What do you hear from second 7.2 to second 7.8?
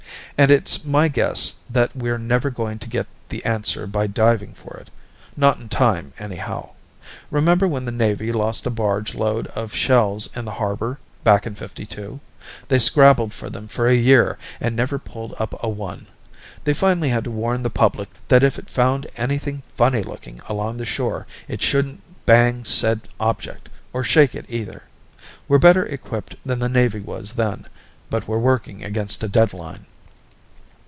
Remember